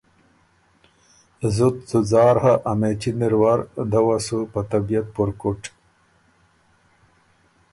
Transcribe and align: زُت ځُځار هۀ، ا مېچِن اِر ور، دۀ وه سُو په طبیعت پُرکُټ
زُت 1.55 1.77
ځُځار 1.89 2.35
هۀ، 2.43 2.53
ا 2.69 2.71
مېچِن 2.79 3.19
اِر 3.27 3.33
ور، 3.41 3.59
دۀ 3.91 3.99
وه 4.05 4.17
سُو 4.25 4.39
په 4.51 4.59
طبیعت 4.71 5.05
پُرکُټ 5.15 5.61